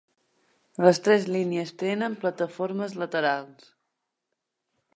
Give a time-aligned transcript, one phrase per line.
[0.85, 3.69] Les tres línies tenen plataformes laterals.